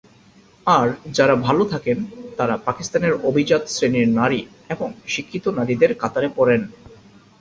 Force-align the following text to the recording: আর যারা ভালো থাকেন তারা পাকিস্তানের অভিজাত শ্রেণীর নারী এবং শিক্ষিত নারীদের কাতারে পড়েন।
আর 0.67 0.87
যারা 1.11 1.35
ভালো 1.37 1.63
থাকেন 1.65 1.97
তারা 2.37 2.55
পাকিস্তানের 2.65 3.13
অভিজাত 3.29 3.63
শ্রেণীর 3.67 4.09
নারী 4.19 4.41
এবং 4.69 4.89
শিক্ষিত 5.07 5.45
নারীদের 5.57 5.91
কাতারে 5.93 6.29
পড়েন। 6.35 6.61